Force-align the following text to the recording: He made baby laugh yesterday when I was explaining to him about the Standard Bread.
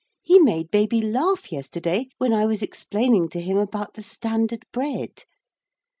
He 0.23 0.39
made 0.39 0.71
baby 0.71 0.99
laugh 0.99 1.51
yesterday 1.51 2.07
when 2.17 2.33
I 2.33 2.47
was 2.47 2.63
explaining 2.63 3.29
to 3.29 3.39
him 3.39 3.57
about 3.57 3.93
the 3.93 4.01
Standard 4.01 4.65
Bread. 4.71 5.25